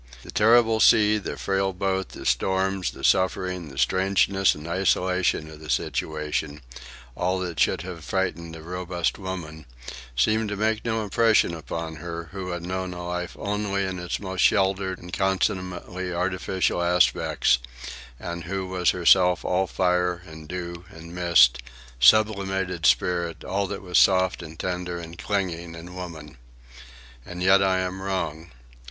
The 0.23 0.31
terrible 0.31 0.79
sea, 0.79 1.19
the 1.19 1.37
frail 1.37 1.73
boat, 1.73 2.09
the 2.09 2.25
storms, 2.25 2.89
the 2.89 3.03
suffering, 3.03 3.69
the 3.69 3.77
strangeness 3.77 4.55
and 4.55 4.67
isolation 4.67 5.47
of 5.47 5.59
the 5.59 5.69
situation,—all 5.69 7.37
that 7.41 7.59
should 7.59 7.83
have 7.83 8.03
frightened 8.03 8.55
a 8.55 8.63
robust 8.63 9.19
woman,—seemed 9.19 10.49
to 10.49 10.55
make 10.57 10.83
no 10.83 11.03
impression 11.03 11.53
upon 11.53 11.97
her 11.97 12.29
who 12.31 12.49
had 12.49 12.63
known 12.65 12.93
life 12.93 13.35
only 13.37 13.85
in 13.85 13.99
its 13.99 14.19
most 14.19 14.41
sheltered 14.41 14.97
and 14.97 15.13
consummately 15.13 16.11
artificial 16.11 16.81
aspects, 16.81 17.59
and 18.19 18.45
who 18.45 18.65
was 18.65 18.89
herself 18.89 19.45
all 19.45 19.67
fire 19.67 20.23
and 20.25 20.47
dew 20.47 20.83
and 20.89 21.13
mist, 21.13 21.59
sublimated 21.99 22.87
spirit, 22.87 23.43
all 23.43 23.67
that 23.67 23.83
was 23.83 23.99
soft 23.99 24.41
and 24.41 24.57
tender 24.57 24.97
and 24.97 25.19
clinging 25.19 25.75
in 25.75 25.93
woman. 25.93 26.37
And 27.23 27.43
yet 27.43 27.61
I 27.61 27.81
am 27.81 28.01
wrong. 28.01 28.49